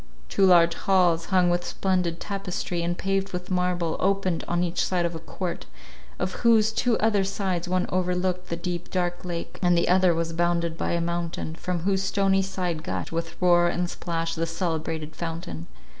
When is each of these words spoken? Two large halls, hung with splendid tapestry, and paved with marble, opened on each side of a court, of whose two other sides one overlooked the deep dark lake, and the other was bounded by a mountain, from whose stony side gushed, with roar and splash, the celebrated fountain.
Two 0.29 0.47
large 0.47 0.73
halls, 0.73 1.25
hung 1.25 1.51
with 1.51 1.63
splendid 1.63 2.19
tapestry, 2.19 2.81
and 2.81 2.97
paved 2.97 3.33
with 3.33 3.51
marble, 3.51 3.97
opened 3.99 4.43
on 4.47 4.63
each 4.63 4.83
side 4.83 5.05
of 5.05 5.13
a 5.13 5.19
court, 5.19 5.67
of 6.17 6.33
whose 6.41 6.71
two 6.71 6.97
other 6.97 7.23
sides 7.23 7.67
one 7.69 7.85
overlooked 7.91 8.49
the 8.49 8.55
deep 8.55 8.89
dark 8.89 9.23
lake, 9.23 9.59
and 9.61 9.77
the 9.77 9.87
other 9.87 10.15
was 10.15 10.33
bounded 10.33 10.75
by 10.75 10.93
a 10.93 10.99
mountain, 11.01 11.53
from 11.53 11.81
whose 11.81 12.01
stony 12.01 12.41
side 12.41 12.81
gushed, 12.81 13.11
with 13.11 13.39
roar 13.39 13.67
and 13.67 13.91
splash, 13.91 14.33
the 14.33 14.47
celebrated 14.47 15.15
fountain. 15.15 15.67